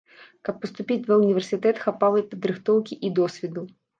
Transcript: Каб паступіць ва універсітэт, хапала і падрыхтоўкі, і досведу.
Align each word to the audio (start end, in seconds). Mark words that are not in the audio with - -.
Каб 0.47 0.55
паступіць 0.63 1.05
ва 1.09 1.17
універсітэт, 1.23 1.83
хапала 1.85 2.17
і 2.23 2.25
падрыхтоўкі, 2.33 2.93
і 3.09 3.13
досведу. 3.23 3.67